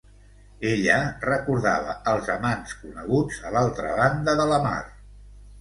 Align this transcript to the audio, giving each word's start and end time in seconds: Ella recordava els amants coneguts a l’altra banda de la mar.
Ella 0.69 0.95
recordava 1.25 1.95
els 2.13 2.31
amants 2.37 2.73
coneguts 2.79 3.39
a 3.51 3.55
l’altra 3.59 3.93
banda 4.03 4.37
de 4.41 4.49
la 4.55 4.63
mar. 4.69 4.83